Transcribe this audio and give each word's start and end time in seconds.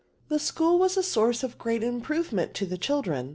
The 0.29 0.39
school 0.39 0.79
was 0.79 0.97
a 0.97 1.03
source 1.03 1.43
of 1.43 1.59
great 1.59 1.83
improve 1.83 2.33
ment 2.33 2.55
to 2.55 2.65
the 2.65 2.79
cMIdren. 2.79 3.29